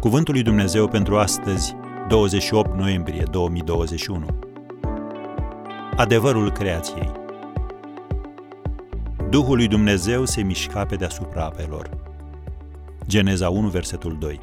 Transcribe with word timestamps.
Cuvântul 0.00 0.34
lui 0.34 0.42
Dumnezeu 0.42 0.88
pentru 0.88 1.18
astăzi, 1.18 1.74
28 2.08 2.74
noiembrie 2.74 3.22
2021. 3.30 4.38
Adevărul 5.96 6.52
creației. 6.52 7.12
Duhul 9.30 9.56
lui 9.56 9.68
Dumnezeu 9.68 10.24
se 10.24 10.42
mișca 10.42 10.86
pe 10.86 10.96
deasupra 10.96 11.44
apelor. 11.44 12.12
Geneza 13.06 13.48
1, 13.48 13.68
versetul 13.68 14.18
2. 14.18 14.40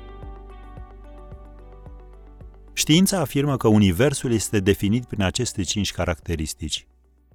Știința 2.73 3.19
afirmă 3.19 3.57
că 3.57 3.67
Universul 3.67 4.31
este 4.31 4.59
definit 4.59 5.05
prin 5.05 5.21
aceste 5.21 5.63
cinci 5.63 5.91
caracteristici. 5.91 6.87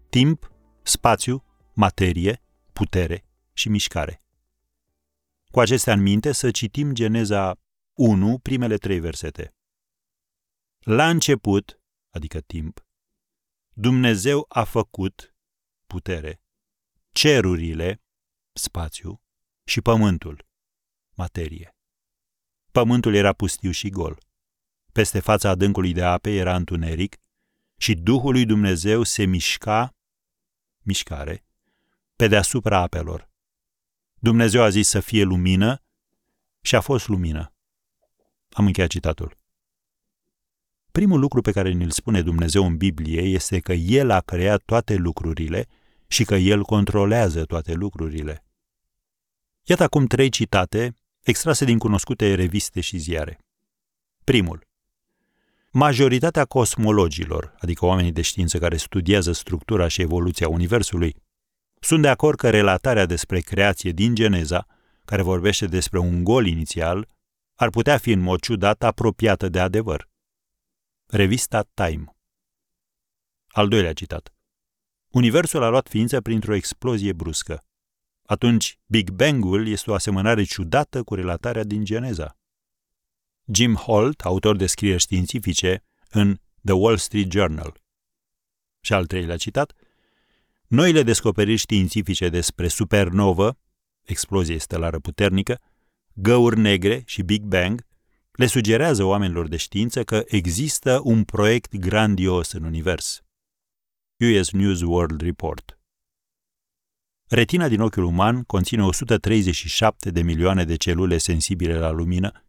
Timp, 0.08 0.52
spațiu, 0.82 1.44
materie, 1.72 2.42
putere 2.72 3.24
și 3.52 3.68
mișcare. 3.68 4.20
Cu 5.50 5.60
acestea 5.60 5.92
în 5.92 6.02
minte 6.02 6.32
să 6.32 6.50
citim 6.50 6.92
Geneza 6.92 7.56
1, 7.92 8.38
primele 8.38 8.76
trei 8.76 9.00
versete. 9.00 9.54
La 10.78 11.08
început, 11.08 11.80
adică 12.10 12.40
timp, 12.40 12.86
Dumnezeu 13.72 14.44
a 14.48 14.64
făcut 14.64 15.36
putere, 15.86 16.42
cerurile, 17.12 18.02
spațiu, 18.52 19.22
și 19.64 19.80
pământul, 19.80 20.46
materie. 21.14 21.76
Pământul 22.72 23.14
era 23.14 23.32
pustiu 23.32 23.70
și 23.70 23.88
gol. 23.88 24.18
Peste 24.92 25.20
fața 25.20 25.48
adâncului 25.48 25.92
de 25.92 26.02
ape 26.02 26.30
era 26.30 26.56
întuneric 26.56 27.16
și 27.76 27.94
Duhul 27.94 28.32
lui 28.32 28.44
Dumnezeu 28.44 29.02
se 29.02 29.24
mișca, 29.24 29.96
mișcare, 30.78 31.44
pe 32.16 32.26
deasupra 32.26 32.78
apelor. 32.78 33.30
Dumnezeu 34.14 34.62
a 34.62 34.68
zis 34.68 34.88
să 34.88 35.00
fie 35.00 35.22
lumină 35.22 35.82
și 36.60 36.74
a 36.74 36.80
fost 36.80 37.08
lumină. 37.08 37.51
Am 38.52 38.66
încheiat 38.66 38.90
citatul. 38.90 39.36
Primul 40.92 41.20
lucru 41.20 41.40
pe 41.40 41.52
care 41.52 41.72
ne-l 41.72 41.90
spune 41.90 42.22
Dumnezeu 42.22 42.66
în 42.66 42.76
Biblie 42.76 43.20
este 43.20 43.58
că 43.58 43.72
El 43.72 44.10
a 44.10 44.20
creat 44.20 44.62
toate 44.64 44.94
lucrurile 44.94 45.68
și 46.06 46.24
că 46.24 46.34
El 46.34 46.62
controlează 46.62 47.44
toate 47.44 47.72
lucrurile. 47.72 48.44
Iată 49.62 49.82
acum 49.82 50.06
trei 50.06 50.28
citate 50.28 50.96
extrase 51.22 51.64
din 51.64 51.78
cunoscute 51.78 52.34
reviste 52.34 52.80
și 52.80 52.96
ziare. 52.96 53.38
Primul. 54.24 54.66
Majoritatea 55.70 56.44
cosmologilor, 56.44 57.54
adică 57.58 57.84
oamenii 57.84 58.12
de 58.12 58.22
știință 58.22 58.58
care 58.58 58.76
studiază 58.76 59.32
structura 59.32 59.88
și 59.88 60.00
evoluția 60.00 60.48
Universului, 60.48 61.16
sunt 61.80 62.02
de 62.02 62.08
acord 62.08 62.38
că 62.38 62.50
relatarea 62.50 63.06
despre 63.06 63.40
creație 63.40 63.90
din 63.90 64.14
Geneza, 64.14 64.66
care 65.04 65.22
vorbește 65.22 65.66
despre 65.66 65.98
un 65.98 66.24
gol 66.24 66.46
inițial, 66.46 67.08
ar 67.62 67.70
putea 67.70 67.98
fi 67.98 68.10
în 68.10 68.20
mod 68.20 68.40
ciudat 68.40 68.82
apropiată 68.82 69.48
de 69.48 69.60
adevăr. 69.60 70.08
Revista 71.06 71.68
Time 71.74 72.16
Al 73.48 73.68
doilea 73.68 73.92
citat. 73.92 74.34
Universul 75.08 75.62
a 75.62 75.68
luat 75.68 75.88
ființă 75.88 76.20
printr-o 76.20 76.54
explozie 76.54 77.12
bruscă. 77.12 77.64
Atunci, 78.22 78.78
Big 78.86 79.10
Bang-ul 79.10 79.68
este 79.68 79.90
o 79.90 79.94
asemănare 79.94 80.44
ciudată 80.44 81.02
cu 81.02 81.14
relatarea 81.14 81.64
din 81.64 81.84
Geneza. 81.84 82.36
Jim 83.44 83.74
Holt, 83.74 84.20
autor 84.20 84.56
de 84.56 84.66
scrieri 84.66 85.00
științifice, 85.00 85.84
în 86.10 86.38
The 86.64 86.74
Wall 86.74 86.96
Street 86.96 87.30
Journal. 87.30 87.80
Și 88.80 88.92
al 88.92 89.06
treilea 89.06 89.36
citat. 89.36 89.72
Noile 90.66 91.02
descoperiri 91.02 91.56
științifice 91.56 92.28
despre 92.28 92.68
supernovă, 92.68 93.58
explozie 94.02 94.58
stelară 94.58 94.98
puternică, 94.98 95.60
găuri 96.14 96.58
negre 96.58 97.02
și 97.06 97.22
Big 97.22 97.42
Bang 97.42 97.86
le 98.32 98.46
sugerează 98.46 99.04
oamenilor 99.04 99.48
de 99.48 99.56
știință 99.56 100.04
că 100.04 100.22
există 100.26 101.00
un 101.04 101.24
proiect 101.24 101.76
grandios 101.76 102.52
în 102.52 102.64
univers. 102.64 103.22
US 104.18 104.50
News 104.50 104.80
World 104.80 105.20
Report 105.20 105.78
Retina 107.28 107.68
din 107.68 107.80
ochiul 107.80 108.04
uman 108.04 108.42
conține 108.42 108.82
137 108.82 110.10
de 110.10 110.22
milioane 110.22 110.64
de 110.64 110.76
celule 110.76 111.18
sensibile 111.18 111.78
la 111.78 111.90
lumină, 111.90 112.44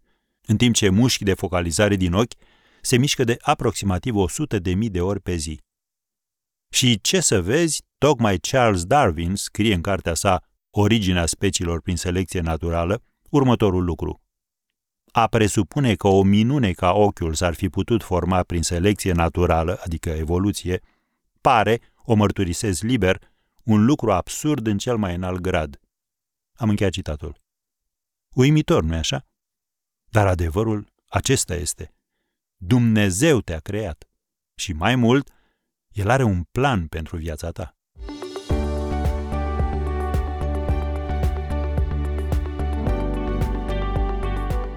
în 0.48 0.58
timp 0.58 0.76
ce 0.76 0.90
mușchi 0.90 1.24
de 1.24 1.34
focalizare 1.34 1.96
din 1.96 2.14
ochi 2.14 2.34
se 2.82 2.98
mișcă 2.98 3.24
de 3.24 3.38
aproximativ 3.42 4.16
100 4.16 4.60
de 4.60 4.74
mii 4.74 4.90
de 4.90 5.02
ori 5.02 5.20
pe 5.20 5.36
zi. 5.36 5.62
Și 6.74 7.02
ce 7.02 7.20
să 7.20 7.42
vezi, 7.42 7.84
tocmai 7.98 8.38
Charles 8.38 8.86
Darwin 8.86 9.36
scrie 9.36 9.74
în 9.74 9.82
cartea 9.82 10.14
sa 10.14 10.44
Originea 10.76 11.26
speciilor 11.26 11.82
prin 11.82 11.96
selecție 11.96 12.40
naturală 12.40 13.04
următorul 13.34 13.84
lucru. 13.84 14.22
A 15.12 15.28
presupune 15.28 15.96
că 15.96 16.08
o 16.08 16.24
minune 16.24 16.72
ca 16.72 16.92
ochiul 16.92 17.34
s-ar 17.34 17.54
fi 17.54 17.70
putut 17.70 18.04
forma 18.04 18.44
prin 18.44 18.62
selecție 18.62 19.12
naturală, 19.12 19.80
adică 19.84 20.10
evoluție, 20.10 20.82
pare, 21.42 21.82
o 22.04 22.14
mărturisez 22.14 22.82
liber, 22.82 23.32
un 23.64 23.86
lucru 23.86 24.12
absurd 24.12 24.68
în 24.68 24.78
cel 24.78 24.98
mai 24.98 25.16
înalt 25.16 25.40
grad. 25.40 25.80
Am 26.54 26.70
încheiat 26.70 26.92
citatul. 26.92 27.38
Uimitor, 28.30 28.84
nu-i 28.84 28.98
așa? 28.98 29.26
Dar 30.06 30.28
adevărul 30.28 30.94
acesta 31.08 31.56
este. 31.56 31.96
Dumnezeu 32.58 33.42
te-a 33.42 33.60
creat. 33.60 34.10
Și 34.56 34.74
mai 34.74 34.96
mult, 34.96 35.30
El 35.90 36.10
are 36.10 36.24
un 36.24 36.44
plan 36.44 36.88
pentru 36.88 37.18
viața 37.18 37.52
ta. 37.52 37.78